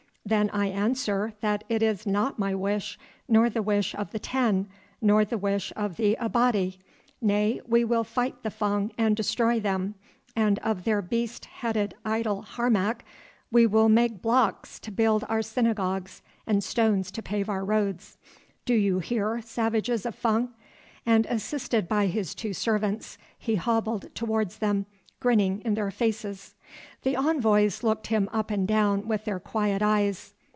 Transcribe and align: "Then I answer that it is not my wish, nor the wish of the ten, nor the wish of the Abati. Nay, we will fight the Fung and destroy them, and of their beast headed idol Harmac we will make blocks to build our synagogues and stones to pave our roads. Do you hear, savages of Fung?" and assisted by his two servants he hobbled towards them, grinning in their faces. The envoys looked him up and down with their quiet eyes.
"Then 0.23 0.49
I 0.51 0.67
answer 0.67 1.33
that 1.41 1.65
it 1.67 1.81
is 1.83 2.07
not 2.07 2.39
my 2.39 2.55
wish, 2.55 2.97
nor 3.27 3.49
the 3.49 3.61
wish 3.61 3.93
of 3.93 4.11
the 4.11 4.19
ten, 4.19 4.69
nor 5.01 5.25
the 5.25 5.37
wish 5.37 5.73
of 5.75 5.97
the 5.97 6.15
Abati. 6.21 6.79
Nay, 7.19 7.59
we 7.67 7.83
will 7.83 8.05
fight 8.05 8.41
the 8.41 8.51
Fung 8.51 8.93
and 8.97 9.13
destroy 9.17 9.59
them, 9.59 9.95
and 10.33 10.57
of 10.59 10.85
their 10.85 11.01
beast 11.01 11.45
headed 11.45 11.95
idol 12.05 12.43
Harmac 12.43 13.03
we 13.51 13.65
will 13.67 13.89
make 13.89 14.21
blocks 14.21 14.79
to 14.81 14.91
build 14.91 15.25
our 15.27 15.41
synagogues 15.41 16.21
and 16.47 16.63
stones 16.63 17.11
to 17.11 17.21
pave 17.21 17.49
our 17.49 17.65
roads. 17.65 18.17
Do 18.63 18.75
you 18.75 18.99
hear, 18.99 19.41
savages 19.41 20.05
of 20.05 20.15
Fung?" 20.15 20.53
and 21.05 21.25
assisted 21.25 21.89
by 21.89 22.05
his 22.05 22.33
two 22.33 22.53
servants 22.53 23.17
he 23.37 23.55
hobbled 23.55 24.13
towards 24.15 24.59
them, 24.59 24.85
grinning 25.19 25.61
in 25.63 25.75
their 25.75 25.91
faces. 25.91 26.55
The 27.03 27.15
envoys 27.15 27.83
looked 27.83 28.07
him 28.07 28.27
up 28.33 28.49
and 28.49 28.67
down 28.67 29.07
with 29.07 29.25
their 29.25 29.39
quiet 29.39 29.83
eyes. 29.83 30.33